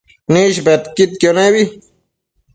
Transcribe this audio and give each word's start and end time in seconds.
Nëish 0.31 0.61
bedquidquio 0.67 1.31
nebi 1.39 1.61